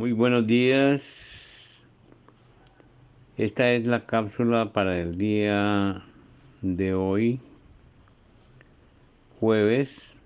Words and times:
Muy 0.00 0.12
buenos 0.12 0.46
días. 0.46 1.86
Esta 3.36 3.72
es 3.72 3.86
la 3.86 4.06
cápsula 4.06 4.72
para 4.72 4.98
el 4.98 5.18
día 5.18 6.02
de 6.62 6.94
hoy, 6.94 7.38
jueves, 9.38 10.18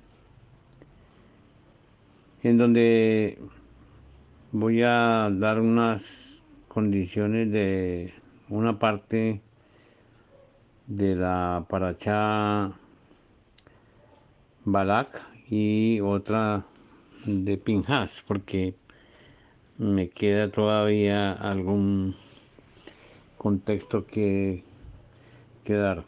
en 2.44 2.56
donde 2.56 3.36
voy 4.52 4.82
a 4.82 5.28
dar 5.32 5.58
unas 5.58 6.44
condiciones 6.68 7.50
de 7.50 8.14
una 8.50 8.78
parte 8.78 9.42
de 10.86 11.16
la 11.16 11.66
paracha 11.68 12.70
Balak 14.64 15.20
y 15.50 15.98
otra 15.98 16.64
de 17.26 17.58
Pinhas, 17.58 18.22
porque 18.24 18.76
me 19.78 20.08
queda 20.08 20.50
todavía 20.50 21.32
algún 21.32 22.14
contexto 23.36 24.06
que, 24.06 24.62
dar. 25.66 26.04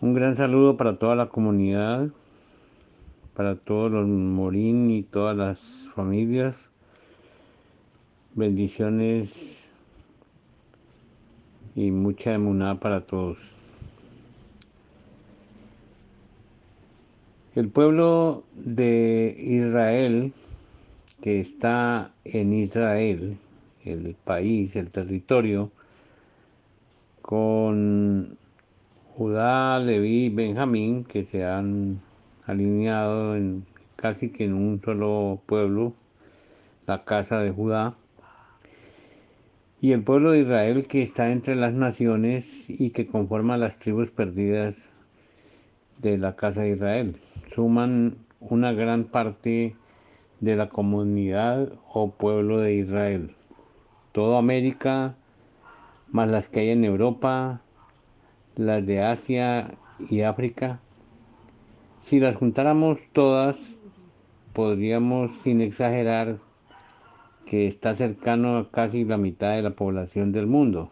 Un 0.00 0.14
gran 0.14 0.36
saludo 0.36 0.76
para 0.76 0.98
toda 0.98 1.14
la 1.14 1.28
comunidad, 1.28 2.08
para 3.34 3.54
todos 3.54 3.92
los 3.92 4.06
Morín 4.06 4.90
y 4.90 5.02
todas 5.02 5.36
las 5.36 5.90
familias. 5.94 6.72
Bendiciones 8.34 9.76
y 11.76 11.92
mucha 11.92 12.34
emuná 12.34 12.80
para 12.80 13.06
todos. 13.06 13.60
El 17.54 17.68
pueblo 17.68 18.42
de 18.56 19.36
Israel 19.38 20.32
que 21.24 21.40
está 21.40 22.12
en 22.26 22.52
Israel, 22.52 23.38
el 23.86 24.14
país, 24.14 24.76
el 24.76 24.90
territorio, 24.90 25.72
con 27.22 28.36
Judá, 29.14 29.78
Leví 29.78 30.26
y 30.26 30.28
Benjamín, 30.28 31.02
que 31.02 31.24
se 31.24 31.46
han 31.46 32.02
alineado 32.44 33.36
en, 33.36 33.64
casi 33.96 34.32
que 34.32 34.44
en 34.44 34.52
un 34.52 34.82
solo 34.82 35.40
pueblo, 35.46 35.94
la 36.86 37.04
casa 37.04 37.38
de 37.38 37.50
Judá, 37.50 37.94
y 39.80 39.92
el 39.92 40.04
pueblo 40.04 40.32
de 40.32 40.40
Israel 40.40 40.86
que 40.86 41.00
está 41.00 41.32
entre 41.32 41.56
las 41.56 41.72
naciones 41.72 42.68
y 42.68 42.90
que 42.90 43.06
conforma 43.06 43.56
las 43.56 43.78
tribus 43.78 44.10
perdidas 44.10 44.94
de 46.00 46.18
la 46.18 46.36
casa 46.36 46.60
de 46.60 46.72
Israel. 46.72 47.16
Suman 47.48 48.18
una 48.40 48.72
gran 48.72 49.04
parte 49.04 49.74
de 50.40 50.56
la 50.56 50.68
comunidad 50.68 51.72
o 51.92 52.10
pueblo 52.10 52.58
de 52.58 52.74
Israel. 52.74 53.34
Toda 54.12 54.38
América, 54.38 55.16
más 56.10 56.28
las 56.28 56.48
que 56.48 56.60
hay 56.60 56.70
en 56.70 56.84
Europa, 56.84 57.62
las 58.56 58.86
de 58.86 59.02
Asia 59.02 59.76
y 60.10 60.22
África. 60.22 60.80
Si 62.00 62.20
las 62.20 62.36
juntáramos 62.36 63.08
todas, 63.12 63.78
podríamos, 64.52 65.32
sin 65.32 65.60
exagerar, 65.60 66.36
que 67.46 67.66
está 67.66 67.94
cercano 67.94 68.56
a 68.56 68.70
casi 68.70 69.04
la 69.04 69.16
mitad 69.16 69.54
de 69.54 69.62
la 69.62 69.70
población 69.70 70.32
del 70.32 70.46
mundo. 70.46 70.90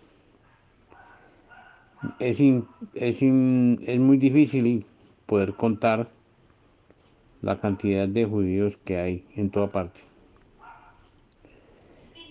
Es, 2.19 2.41
es, 2.41 3.23
es 3.23 4.01
muy 4.01 4.17
difícil 4.17 4.85
poder 5.27 5.55
contar 5.55 6.09
la 7.43 7.59
cantidad 7.59 8.09
de 8.09 8.25
judíos 8.25 8.79
que 8.79 8.99
hay 8.99 9.25
en 9.35 9.51
toda 9.51 9.67
parte. 9.67 10.01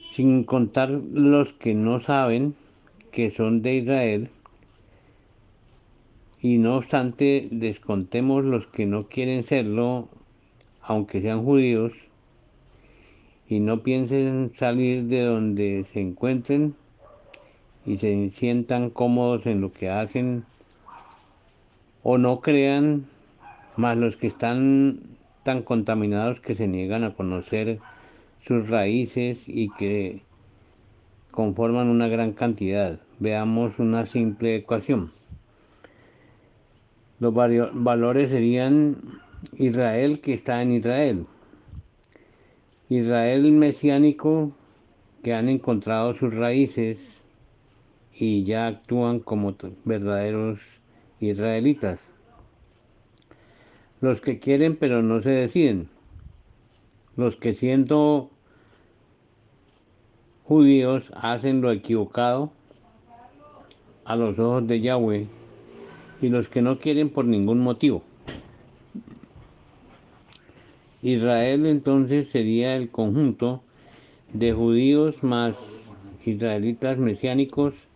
Sin 0.09 0.44
contar 0.44 0.90
los 0.90 1.53
que 1.53 1.73
no 1.73 2.00
saben 2.00 2.56
que 3.12 3.30
son 3.30 3.62
de 3.62 3.75
Israel, 3.75 4.30
y 6.41 6.58
no 6.58 6.78
obstante 6.78 7.47
descontemos 7.52 8.44
los 8.44 8.66
que 8.68 8.88
no 8.88 9.08
quieren 9.08 9.44
serlo, 9.44 10.08
aunque 10.81 11.22
sean 11.22 11.44
judíos, 11.44 12.09
y 13.47 13.59
no 13.59 13.84
piensen 13.84 14.52
salir 14.53 15.03
de 15.03 15.24
donde 15.24 15.84
se 15.84 16.00
encuentren 16.00 16.75
y 17.85 17.97
se 17.97 18.30
sientan 18.30 18.90
cómodos 18.90 19.46
en 19.46 19.59
lo 19.59 19.72
que 19.72 19.90
hacen, 19.90 20.46
o 22.02 22.18
no 22.18 22.40
crean 22.40 23.08
más 23.78 23.98
los 23.98 24.18
que 24.18 24.28
están 24.28 25.00
tan 25.44 25.64
contaminados 25.64 26.40
que 26.40 26.56
se 26.56 26.68
niegan 26.68 27.04
a 27.04 27.14
conocer 27.14 27.80
sus 28.40 28.70
raíces 28.70 29.48
y 29.48 29.70
que 29.70 30.22
conforman 31.32 31.88
una 31.88 32.08
gran 32.08 32.34
cantidad. 32.34 33.00
Veamos 33.20 33.80
una 33.80 34.06
simple 34.06 34.56
ecuación. 34.56 35.12
Los 37.20 37.34
valores 37.34 38.32
serían 38.32 38.98
Israel 39.58 40.22
que 40.22 40.34
está 40.34 40.62
en 40.62 40.72
Israel. 40.72 41.26
Israel 42.90 43.52
mesiánico 43.52 44.52
que 45.24 45.34
han 45.34 45.48
encontrado 45.50 46.14
sus 46.14 46.34
raíces 46.34 47.26
y 48.14 48.44
ya 48.44 48.68
actúan 48.68 49.20
como 49.20 49.56
verdaderos 49.86 50.82
israelitas 51.20 52.16
los 54.01 54.19
que 54.19 54.39
quieren 54.39 54.75
pero 54.75 55.03
no 55.03 55.22
se 55.22 55.29
deciden, 55.29 55.88
los 57.16 57.35
que 57.35 57.53
siendo 57.53 58.31
judíos 60.44 61.13
hacen 61.16 61.62
lo 61.62 61.72
equivocado 61.72 62.51
a 64.03 64.16
los 64.16 64.40
ojos 64.40 64.67
de 64.67 64.81
Yahweh 64.81 65.28
y 66.22 66.29
los 66.29 66.50
que 66.50 66.63
no 66.63 66.79
quieren 66.79 67.09
por 67.09 67.25
ningún 67.25 67.59
motivo. 67.59 68.03
Israel 71.03 71.66
entonces 71.67 72.28
sería 72.29 72.75
el 72.75 72.90
conjunto 72.90 73.63
de 74.34 74.51
judíos 74.51 75.23
más 75.23 75.94
israelitas 76.25 76.97
mesiánicos, 76.97 77.88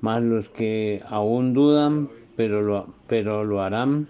más 0.00 0.22
los 0.22 0.48
que 0.48 1.02
aún 1.08 1.54
dudan, 1.54 2.08
pero 2.36 2.62
lo, 2.62 2.86
pero 3.08 3.44
lo 3.44 3.62
harán 3.62 4.08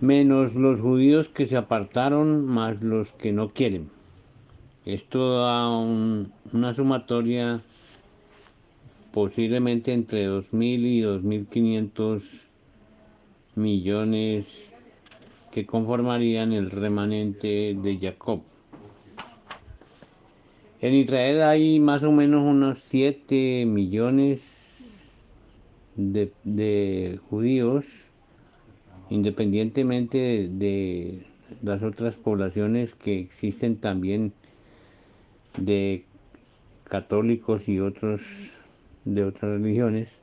menos 0.00 0.54
los 0.54 0.80
judíos 0.80 1.28
que 1.28 1.46
se 1.46 1.56
apartaron, 1.56 2.46
más 2.46 2.82
los 2.82 3.12
que 3.12 3.32
no 3.32 3.50
quieren. 3.50 3.90
Esto 4.84 5.40
da 5.40 5.68
una 5.68 6.72
sumatoria 6.72 7.60
posiblemente 9.12 9.92
entre 9.92 10.28
2.000 10.28 10.62
y 10.62 11.02
2.500 11.02 12.46
millones 13.56 14.74
que 15.50 15.66
conformarían 15.66 16.52
el 16.52 16.70
remanente 16.70 17.76
de 17.76 17.98
Jacob. 17.98 18.40
En 20.80 20.94
Israel 20.94 21.42
hay 21.42 21.80
más 21.80 22.04
o 22.04 22.12
menos 22.12 22.44
unos 22.44 22.78
7 22.78 23.66
millones 23.66 25.28
de 25.96 27.18
judíos 27.28 28.07
independientemente 29.10 30.48
de 30.50 31.26
las 31.62 31.82
otras 31.82 32.16
poblaciones 32.16 32.94
que 32.94 33.18
existen 33.18 33.76
también 33.76 34.32
de 35.56 36.04
católicos 36.88 37.68
y 37.68 37.80
otros 37.80 38.58
de 39.04 39.24
otras 39.24 39.52
religiones. 39.52 40.22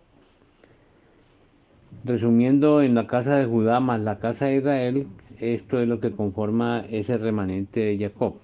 Resumiendo, 2.03 2.81
en 2.81 2.93
la 2.93 3.07
casa 3.07 3.37
de 3.37 3.45
Judá 3.45 3.79
más 3.79 4.01
la 4.01 4.19
casa 4.19 4.45
de 4.45 4.57
Israel, 4.57 5.07
esto 5.39 5.79
es 5.79 5.87
lo 5.87 5.99
que 5.99 6.11
conforma 6.11 6.83
ese 6.89 7.17
remanente 7.17 7.79
de 7.79 7.97
Jacob. 7.97 8.35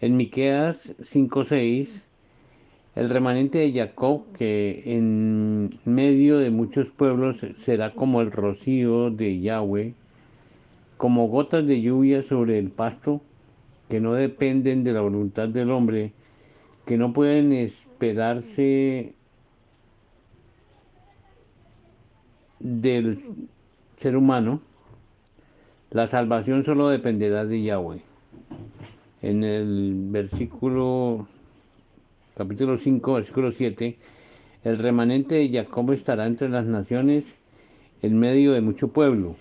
En 0.00 0.16
Miqueas 0.16 0.94
5:6 1.00 2.11
el 2.94 3.08
remanente 3.08 3.58
de 3.58 3.72
Jacob, 3.72 4.24
que 4.36 4.82
en 4.84 5.70
medio 5.84 6.38
de 6.38 6.50
muchos 6.50 6.90
pueblos 6.90 7.46
será 7.54 7.94
como 7.94 8.20
el 8.20 8.30
rocío 8.30 9.10
de 9.10 9.40
Yahweh, 9.40 9.94
como 10.98 11.28
gotas 11.28 11.66
de 11.66 11.80
lluvia 11.80 12.22
sobre 12.22 12.58
el 12.58 12.70
pasto, 12.70 13.22
que 13.88 14.00
no 14.00 14.12
dependen 14.12 14.84
de 14.84 14.92
la 14.92 15.00
voluntad 15.00 15.48
del 15.48 15.70
hombre, 15.70 16.12
que 16.84 16.98
no 16.98 17.12
pueden 17.12 17.52
esperarse 17.52 19.14
del 22.60 23.18
ser 23.96 24.16
humano, 24.16 24.60
la 25.90 26.06
salvación 26.06 26.64
solo 26.64 26.88
dependerá 26.88 27.44
de 27.44 27.62
Yahweh. 27.62 28.02
En 29.20 29.44
el 29.44 29.94
versículo 30.10 31.26
capítulo 32.34 32.78
5, 32.78 33.14
versículo 33.14 33.50
7, 33.50 33.98
el 34.64 34.78
remanente 34.78 35.34
de 35.34 35.50
Jacob 35.52 35.92
estará 35.92 36.26
entre 36.26 36.48
las 36.48 36.64
naciones 36.64 37.36
en 38.00 38.18
medio 38.18 38.52
de 38.52 38.62
mucho 38.62 38.88
pueblo, 38.88 39.36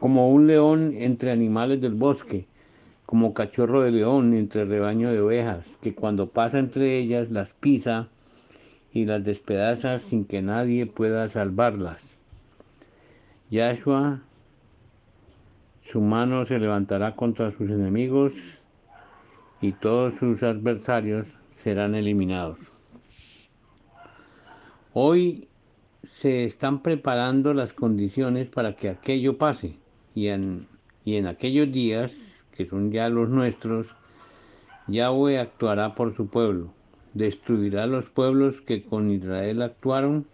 como 0.00 0.30
un 0.30 0.46
león 0.46 0.94
entre 0.96 1.30
animales 1.30 1.80
del 1.82 1.94
bosque, 1.94 2.46
como 3.04 3.34
cachorro 3.34 3.82
de 3.82 3.90
león 3.90 4.32
entre 4.32 4.64
rebaño 4.64 5.12
de 5.12 5.20
ovejas, 5.20 5.78
que 5.82 5.94
cuando 5.94 6.30
pasa 6.30 6.58
entre 6.58 6.98
ellas 6.98 7.30
las 7.30 7.52
pisa 7.52 8.08
y 8.94 9.04
las 9.04 9.22
despedaza 9.22 9.98
sin 9.98 10.24
que 10.24 10.40
nadie 10.40 10.86
pueda 10.86 11.28
salvarlas. 11.28 12.20
Yahshua, 13.50 14.22
su 15.82 16.00
mano 16.00 16.46
se 16.46 16.58
levantará 16.58 17.14
contra 17.14 17.50
sus 17.50 17.68
enemigos 17.68 18.61
y 19.62 19.72
todos 19.72 20.16
sus 20.16 20.42
adversarios 20.42 21.38
serán 21.50 21.94
eliminados. 21.94 22.72
Hoy 24.92 25.48
se 26.02 26.44
están 26.44 26.82
preparando 26.82 27.54
las 27.54 27.72
condiciones 27.72 28.50
para 28.50 28.74
que 28.74 28.88
aquello 28.88 29.38
pase 29.38 29.76
y 30.16 30.28
en, 30.28 30.66
y 31.04 31.14
en 31.14 31.28
aquellos 31.28 31.70
días, 31.70 32.44
que 32.52 32.66
son 32.66 32.90
ya 32.90 33.08
los 33.08 33.30
nuestros, 33.30 33.96
Yahweh 34.88 35.38
actuará 35.38 35.94
por 35.94 36.12
su 36.12 36.26
pueblo, 36.26 36.74
destruirá 37.14 37.86
los 37.86 38.10
pueblos 38.10 38.60
que 38.60 38.82
con 38.82 39.12
Israel 39.12 39.62
actuaron 39.62 40.26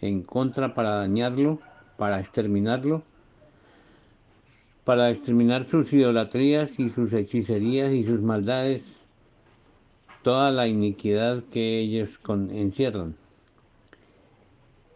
en 0.00 0.22
contra 0.22 0.72
para 0.72 0.96
dañarlo, 0.96 1.60
para 1.98 2.18
exterminarlo, 2.18 3.04
para 4.84 5.10
exterminar 5.10 5.64
sus 5.64 5.92
idolatrías 5.92 6.80
y 6.80 6.88
sus 6.88 7.12
hechicerías 7.12 7.92
y 7.92 8.02
sus 8.02 8.20
maldades, 8.20 9.06
toda 10.22 10.50
la 10.50 10.66
iniquidad 10.66 11.42
que 11.52 11.78
ellos 11.78 12.18
encierran. 12.50 13.16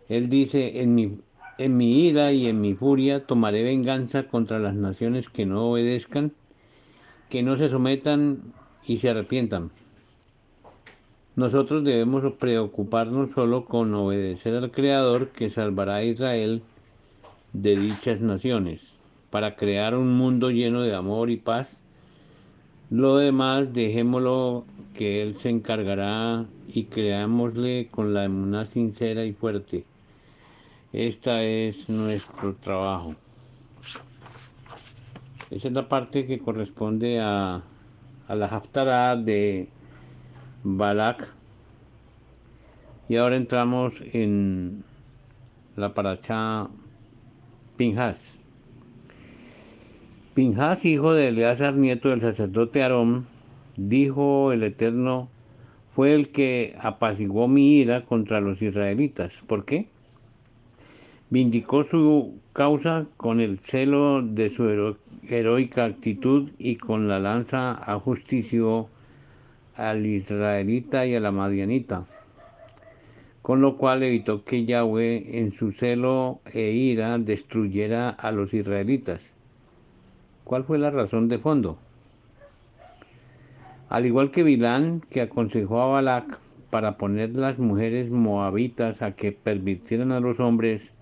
Él 0.09 0.29
dice, 0.29 0.83
en 0.83 0.95
mi, 0.95 1.19
en 1.59 1.77
mi 1.77 2.07
ira 2.07 2.33
y 2.33 2.47
en 2.47 2.61
mi 2.61 2.75
furia 2.75 3.27
tomaré 3.27 3.63
venganza 3.63 4.29
contra 4.29 4.59
las 4.59 4.75
naciones 4.75 5.29
que 5.29 5.47
no 5.47 5.71
obedezcan, 5.71 6.33
que 7.29 7.43
no 7.43 7.57
se 7.57 7.69
sometan 7.69 8.41
y 8.87 8.99
se 8.99 9.11
arrepientan. 9.11 9.71
Nosotros 11.35 11.85
debemos 11.85 12.33
preocuparnos 12.35 13.33
solo 13.33 13.67
con 13.67 13.95
obedecer 13.95 14.55
al 14.55 14.71
Creador 14.71 15.29
que 15.29 15.51
salvará 15.51 15.97
a 15.97 16.05
Israel 16.05 16.63
de 17.53 17.77
dichas 17.77 18.21
naciones, 18.21 18.99
para 19.37 19.55
crear 19.55 19.95
un 19.95 20.17
mundo 20.17 20.51
lleno 20.51 20.81
de 20.81 20.95
amor 20.95 21.29
y 21.29 21.37
paz. 21.37 21.83
Lo 22.89 23.19
demás 23.19 23.71
dejémoslo 23.71 24.65
que 24.95 25.23
Él 25.23 25.37
se 25.37 25.51
encargará 25.51 26.47
y 26.67 26.85
creámosle 26.85 27.89
con 27.91 28.15
la 28.15 28.25
emuná 28.25 28.65
sincera 28.65 29.27
y 29.27 29.35
fuerte. 29.35 29.85
Esta 30.95 31.43
es 31.45 31.91
nuestro 31.91 32.55
trabajo. 32.55 33.15
Esa 35.51 35.69
es 35.69 35.75
la 35.75 35.87
parte 35.87 36.27
que 36.27 36.39
corresponde 36.39 37.21
a, 37.21 37.63
la 38.31 38.47
Haftarah 38.47 39.17
de 39.17 39.69
Balak. 40.65 41.31
Y 43.11 43.17
ahora 43.17 43.37
entramos 43.37 44.01
en 44.15 44.83
la 45.77 45.93
paracha 45.93 46.71
Pinjas. 47.77 48.46
Pinjas, 50.37 50.85
hijo 50.85 51.15
de 51.15 51.29
Eleazar, 51.29 51.77
nieto 51.77 52.11
del 52.11 52.21
sacerdote 52.21 52.83
Aarón, 52.83 53.27
dijo 53.79 54.53
el 54.53 54.65
Eterno, 54.65 55.31
fue 55.89 56.13
el 56.13 56.29
que 56.29 56.75
apaciguó 56.79 57.49
mi 57.49 57.79
ira 57.79 58.05
contra 58.05 58.43
los 58.43 58.61
israelitas. 58.61 59.41
¿Por 59.47 59.65
qué? 59.65 59.87
Vindicó 61.31 61.85
su 61.85 62.35
causa 62.53 63.07
con 63.17 63.41
el 63.41 63.61
celo 63.61 64.21
de 64.21 64.51
su 64.51 64.99
heroica 65.27 65.87
actitud 65.87 66.51
y 66.59 66.77
con 66.77 67.09
la 67.09 67.19
lanza 67.19 67.73
ajustició 67.73 68.89
al 69.75 70.05
israelita 70.05 71.07
y 71.07 71.15
a 71.15 71.21
la 71.21 71.33
madianita, 71.33 72.05
con 73.41 73.63
lo 73.63 73.79
cual 73.79 74.03
evitó 74.03 74.45
que 74.45 74.67
Yahweh 74.67 75.39
en 75.39 75.51
su 75.51 75.73
celo 75.73 76.43
e 76.53 76.73
ira 76.73 77.17
destruyera 77.17 78.11
a 78.11 78.33
los 78.33 78.53
israelitas. 78.53 79.37
¿Cuál 80.47 80.63
fue 80.63 80.79
la 80.79 80.93
razón 80.93 81.29
de 81.29 81.41
fondo? 81.41 81.77
Al 83.89 84.07
igual 84.07 84.31
que 84.31 84.45
Bilán, 84.45 85.01
que 85.11 85.21
aconsejó 85.21 85.83
a 85.83 85.87
Balak 85.87 86.39
para 86.71 86.97
poner 86.99 87.37
las 87.37 87.59
mujeres 87.59 88.13
moabitas 88.13 89.03
a 89.03 89.17
que 89.17 89.33
permitieran 89.33 90.13
a 90.13 90.21
los 90.21 90.39
hombres 90.39 90.95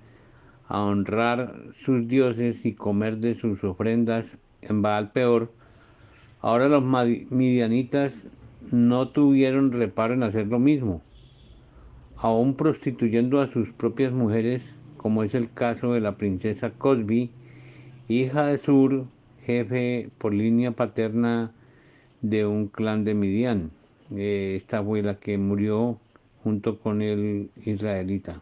a 0.66 0.82
honrar 0.82 1.52
sus 1.72 2.08
dioses 2.08 2.64
y 2.64 2.72
comer 2.72 3.18
de 3.18 3.34
sus 3.34 3.64
ofrendas 3.64 4.38
en 4.62 4.80
Baal 4.80 5.12
peor, 5.12 5.52
ahora 6.40 6.70
los 6.70 6.82
midianitas 6.82 8.24
no 8.72 9.10
tuvieron 9.10 9.72
reparo 9.72 10.14
en 10.14 10.22
hacer 10.22 10.46
lo 10.46 10.58
mismo, 10.58 11.02
aún 12.16 12.54
prostituyendo 12.54 13.42
a 13.42 13.46
sus 13.46 13.72
propias 13.72 14.14
mujeres, 14.14 14.80
como 14.96 15.22
es 15.22 15.34
el 15.34 15.52
caso 15.52 15.92
de 15.92 16.00
la 16.00 16.16
princesa 16.16 16.70
Cosby, 16.70 17.30
hija 18.08 18.46
de 18.46 18.56
Sur, 18.56 19.04
jefe 19.44 20.10
por 20.18 20.34
línea 20.34 20.72
paterna 20.72 21.52
de 22.22 22.46
un 22.46 22.68
clan 22.68 23.04
de 23.04 23.14
Midian. 23.14 23.70
Eh, 24.16 24.54
esta 24.56 24.82
fue 24.82 25.02
la 25.02 25.18
que 25.18 25.38
murió 25.38 25.98
junto 26.42 26.78
con 26.78 27.02
el 27.02 27.50
israelita. 27.64 28.40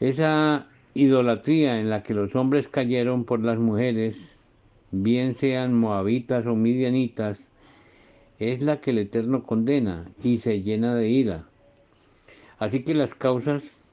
Esa 0.00 0.68
idolatría 0.94 1.80
en 1.80 1.90
la 1.90 2.02
que 2.02 2.14
los 2.14 2.36
hombres 2.36 2.68
cayeron 2.68 3.24
por 3.24 3.44
las 3.44 3.58
mujeres, 3.58 4.46
bien 4.90 5.34
sean 5.34 5.74
moabitas 5.74 6.46
o 6.46 6.54
midianitas, 6.54 7.52
es 8.38 8.62
la 8.62 8.80
que 8.80 8.90
el 8.90 8.98
Eterno 8.98 9.44
condena 9.44 10.06
y 10.22 10.38
se 10.38 10.62
llena 10.62 10.94
de 10.94 11.08
ira. 11.08 11.48
Así 12.58 12.84
que 12.84 12.94
las 12.94 13.14
causas 13.14 13.84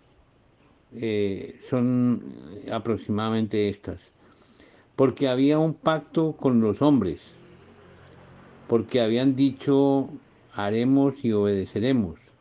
eh, 0.94 1.56
son 1.59 2.21
aproximadamente 2.71 3.69
estas. 3.69 4.13
Porque 4.95 5.27
había 5.27 5.59
un 5.59 5.74
pacto 5.74 6.33
con 6.33 6.62
los 6.62 6.81
hombres, 6.81 7.36
porque 8.68 9.01
habían 9.01 9.36
dicho 9.36 10.09
haremos 10.53 11.25
y 11.25 11.33
obedeceremos 11.33 12.36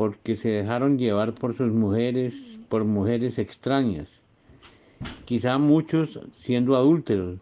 porque 0.00 0.34
se 0.34 0.48
dejaron 0.48 0.96
llevar 0.96 1.34
por 1.34 1.52
sus 1.52 1.74
mujeres, 1.74 2.58
por 2.70 2.84
mujeres 2.86 3.38
extrañas, 3.38 4.22
quizá 5.26 5.58
muchos 5.58 6.20
siendo 6.32 6.74
adúlteros, 6.74 7.38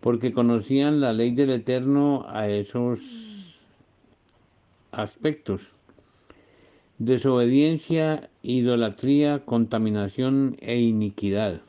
porque 0.00 0.32
conocían 0.32 1.02
la 1.02 1.12
ley 1.12 1.32
del 1.32 1.50
Eterno 1.50 2.24
a 2.28 2.48
esos 2.48 3.66
aspectos. 4.90 5.72
Desobediencia, 6.96 8.30
idolatría, 8.40 9.44
contaminación 9.44 10.56
e 10.60 10.80
iniquidad. 10.80 11.60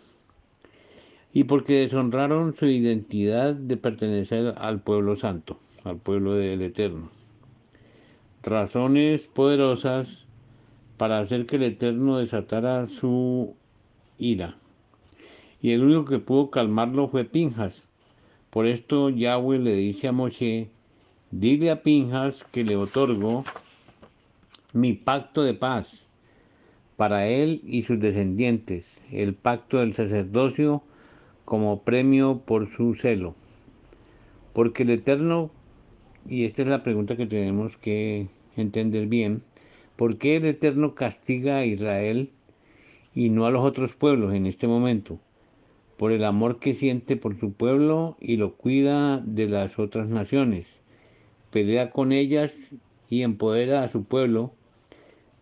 Y 1.34 1.46
porque 1.46 1.80
deshonraron 1.80 2.54
su 2.54 2.68
identidad 2.68 3.56
de 3.56 3.76
pertenecer 3.76 4.54
al 4.58 4.82
pueblo 4.82 5.16
santo, 5.16 5.60
al 5.84 5.98
pueblo 5.98 6.36
del 6.36 6.62
Eterno 6.62 7.10
razones 8.44 9.28
poderosas 9.28 10.28
para 10.98 11.20
hacer 11.20 11.46
que 11.46 11.56
el 11.56 11.64
Eterno 11.64 12.18
desatara 12.18 12.86
su 12.86 13.56
ira. 14.18 14.56
Y 15.62 15.72
el 15.72 15.84
único 15.84 16.06
que 16.06 16.20
pudo 16.20 16.50
calmarlo 16.50 17.08
fue 17.08 17.24
Pinjas. 17.24 17.90
Por 18.50 18.66
esto 18.66 19.10
Yahweh 19.10 19.60
le 19.60 19.76
dice 19.76 20.10
a 20.10 20.12
Moshe, 20.12 20.70
dile 21.32 21.72
a 21.72 21.82
Pinjas 21.82 22.44
que 22.44 22.66
le 22.66 22.76
otorgo 22.76 23.46
mi 24.74 24.94
pacto 24.94 25.44
de 25.44 25.54
paz 25.54 26.10
para 26.98 27.28
él 27.28 27.62
y 27.64 27.84
sus 27.84 28.00
descendientes, 28.00 29.04
el 29.12 29.34
pacto 29.34 29.80
del 29.80 29.94
sacerdocio 29.94 30.84
como 31.46 31.84
premio 31.84 32.42
por 32.46 32.68
su 32.68 32.96
celo. 32.96 33.36
Porque 34.54 34.84
el 34.84 34.92
Eterno 34.92 35.52
y 36.30 36.46
esta 36.46 36.62
es 36.62 36.68
la 36.68 36.84
pregunta 36.84 37.18
que 37.18 37.26
tenemos 37.26 37.78
que 37.78 38.28
entender 38.56 39.08
bien, 39.08 39.42
¿por 39.96 40.18
qué 40.18 40.38
el 40.38 40.46
Eterno 40.46 40.96
castiga 40.96 41.58
a 41.58 41.66
Israel 41.66 42.30
y 43.14 43.30
no 43.30 43.46
a 43.46 43.52
los 43.52 43.64
otros 43.64 43.94
pueblos 43.94 44.34
en 44.34 44.46
este 44.46 44.68
momento? 44.68 45.20
Por 45.98 46.12
el 46.12 46.24
amor 46.24 46.60
que 46.60 46.74
siente 46.74 47.18
por 47.18 47.36
su 47.36 47.52
pueblo 47.52 48.18
y 48.20 48.38
lo 48.38 48.56
cuida 48.56 49.20
de 49.20 49.50
las 49.50 49.80
otras 49.80 50.10
naciones. 50.10 50.82
Pelea 51.52 51.92
con 51.92 52.12
ellas 52.12 52.76
y 53.10 53.22
empodera 53.22 53.84
a 53.84 53.88
su 53.88 54.04
pueblo, 54.04 54.54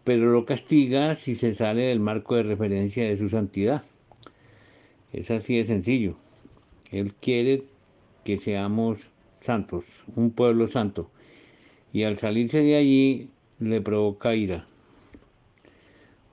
pero 0.04 0.32
lo 0.32 0.46
castiga 0.46 1.16
si 1.16 1.36
se 1.36 1.54
sale 1.54 1.84
del 1.84 2.00
marco 2.00 2.36
de 2.36 2.44
referencia 2.44 3.08
de 3.08 3.18
su 3.18 3.30
santidad. 3.30 3.84
Es 5.14 5.32
así 5.32 5.58
de 5.58 5.66
sencillo. 5.66 6.16
Él 6.92 7.14
quiere 7.14 7.64
que 8.24 8.38
seamos 8.38 9.12
santos, 9.32 10.04
un 10.16 10.32
pueblo 10.32 10.68
santo, 10.68 11.10
y 11.92 12.04
al 12.04 12.18
salirse 12.18 12.62
de 12.62 12.76
allí 12.76 13.30
le 13.60 13.82
provoca 13.82 14.36
ira. 14.36 14.66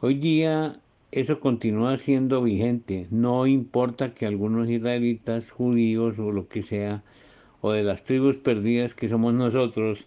Hoy 0.00 0.14
día 0.14 0.80
eso 1.10 1.40
continúa 1.40 1.96
siendo 1.96 2.42
vigente. 2.42 3.06
No 3.10 3.46
importa 3.46 4.14
que 4.14 4.26
algunos 4.26 4.68
israelitas, 4.68 5.50
judíos 5.50 6.18
o 6.18 6.30
lo 6.32 6.48
que 6.48 6.62
sea, 6.62 7.02
o 7.60 7.72
de 7.72 7.82
las 7.82 8.04
tribus 8.04 8.36
perdidas 8.36 8.94
que 8.94 9.08
somos 9.08 9.34
nosotros, 9.34 10.06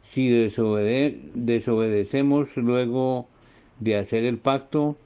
si 0.00 0.28
desobede 0.28 1.20
desobedecemos 1.34 2.56
luego 2.56 3.28
de 3.80 3.96
hacer 3.96 4.24
el 4.24 4.38
pacto, 4.38 4.96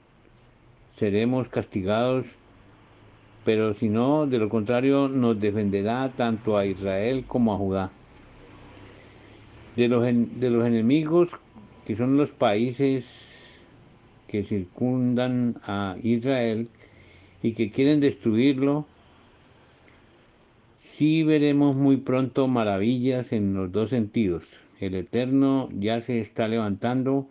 seremos 0.89 1.49
castigados, 1.49 2.37
pero 3.49 3.73
si 3.73 3.89
no, 3.89 4.27
de 4.27 4.37
lo 4.37 4.47
contrario, 4.47 5.07
nos 5.07 5.39
defenderá 5.39 6.11
tanto 6.15 6.55
a 6.55 6.67
Israel 6.67 7.25
como 7.27 7.51
a 7.51 7.57
Judá. 7.57 7.91
De 9.75 9.87
los, 9.87 10.03
de 10.03 10.49
los 10.51 10.67
enemigos, 10.67 11.31
que 11.83 11.95
son 11.95 12.15
los 12.15 12.29
países 12.29 13.61
que 14.27 14.43
circundan 14.43 15.55
a 15.63 15.97
Israel 16.03 16.67
y 17.41 17.53
que 17.53 17.71
quieren 17.71 17.99
destruirlo, 17.99 18.85
sí 20.75 21.23
veremos 21.23 21.75
muy 21.75 21.97
pronto 21.97 22.47
maravillas 22.47 23.33
en 23.33 23.55
los 23.55 23.71
dos 23.71 23.89
sentidos. 23.89 24.59
El 24.79 24.93
Eterno 24.93 25.69
ya 25.71 26.01
se 26.01 26.19
está 26.19 26.47
levantando 26.47 27.27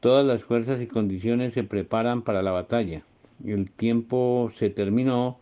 Todas 0.00 0.26
las 0.26 0.44
fuerzas 0.44 0.80
y 0.82 0.86
condiciones 0.86 1.54
se 1.54 1.64
preparan 1.64 2.22
para 2.22 2.40
la 2.40 2.52
batalla. 2.52 3.02
El 3.44 3.70
tiempo 3.70 4.48
se 4.50 4.70
terminó 4.70 5.38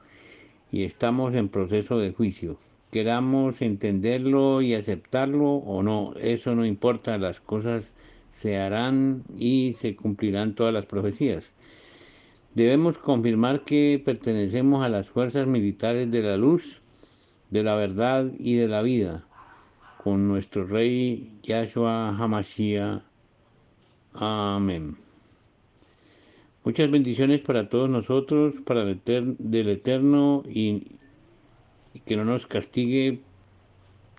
y 0.73 0.85
estamos 0.85 1.35
en 1.35 1.49
proceso 1.49 1.99
de 1.99 2.13
juicio. 2.13 2.59
Queramos 2.91 3.63
entenderlo 3.63 4.63
y 4.63 4.75
aceptarlo 4.75 5.55
o 5.55 5.83
no, 5.83 6.15
eso 6.21 6.55
no 6.55 6.65
importa, 6.65 7.19
las 7.19 7.41
cosas 7.41 7.95
se 8.29 8.59
harán 8.59 9.25
y 9.39 9.75
se 9.75 9.95
cumplirán 9.95 10.55
todas 10.55 10.75
las 10.75 10.87
profecías. 10.87 11.55
Debemos 12.55 12.99
confirmar 12.99 13.65
que 13.65 14.01
pertenecemos 14.05 14.85
a 14.85 14.89
las 14.89 15.11
fuerzas 15.11 15.47
militares 15.47 16.11
de 16.11 16.23
la 16.23 16.37
luz, 16.37 16.81
de 17.51 17.63
la 17.63 17.75
verdad 17.75 18.31
y 18.39 18.55
de 18.55 18.69
la 18.69 18.83
vida, 18.83 19.27
con 20.03 20.29
nuestro 20.29 20.65
rey 20.67 21.33
Yahshua 21.43 22.17
Hamashiach 22.17 23.03
Amén. 24.15 24.97
Muchas 26.65 26.91
bendiciones 26.91 27.43
para 27.43 27.69
todos 27.69 27.91
nosotros, 27.91 28.63
para 28.65 28.85
el 28.85 28.99
del 29.05 29.69
Eterno 29.69 30.43
y, 30.49 30.97
y 31.93 32.01
que 32.01 32.17
no 32.17 32.25
nos 32.25 32.47
castigue 32.47 33.21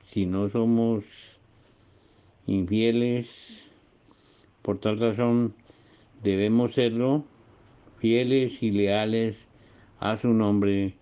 si 0.03 0.27
no 0.27 0.47
somos 0.47 1.41
infieles. 2.45 3.67
Por 4.61 4.77
tal 4.77 4.99
razón 4.99 5.55
debemos 6.21 6.75
serlo, 6.75 7.25
fieles 7.97 8.61
y 8.61 8.69
leales 8.69 9.49
a 9.99 10.15
su 10.15 10.27
nombre. 10.27 10.93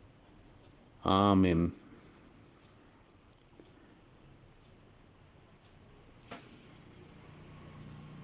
Amén. 1.01 1.73